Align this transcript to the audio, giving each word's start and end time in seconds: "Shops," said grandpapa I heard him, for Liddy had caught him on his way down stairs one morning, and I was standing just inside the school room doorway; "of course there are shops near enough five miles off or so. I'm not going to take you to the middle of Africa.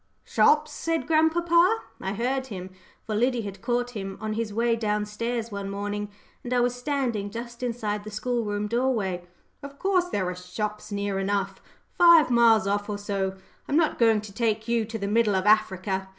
"Shops," 0.23 0.71
said 0.71 1.05
grandpapa 1.05 1.77
I 2.01 2.13
heard 2.13 2.47
him, 2.47 2.71
for 3.05 3.13
Liddy 3.13 3.41
had 3.43 3.61
caught 3.61 3.91
him 3.91 4.17
on 4.19 4.33
his 4.33 4.51
way 4.51 4.75
down 4.75 5.05
stairs 5.05 5.51
one 5.51 5.69
morning, 5.69 6.09
and 6.43 6.51
I 6.53 6.59
was 6.59 6.73
standing 6.73 7.29
just 7.29 7.61
inside 7.61 8.03
the 8.03 8.09
school 8.09 8.43
room 8.43 8.65
doorway; 8.65 9.27
"of 9.61 9.77
course 9.77 10.05
there 10.09 10.27
are 10.27 10.35
shops 10.35 10.91
near 10.91 11.19
enough 11.19 11.61
five 11.99 12.31
miles 12.31 12.65
off 12.65 12.89
or 12.89 12.97
so. 12.97 13.37
I'm 13.67 13.77
not 13.77 13.99
going 13.99 14.21
to 14.21 14.33
take 14.33 14.67
you 14.67 14.85
to 14.85 14.97
the 14.97 15.07
middle 15.07 15.35
of 15.35 15.45
Africa. 15.45 16.09